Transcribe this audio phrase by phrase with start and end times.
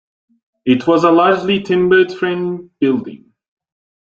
[0.65, 3.31] It was a largely timbered-framed building.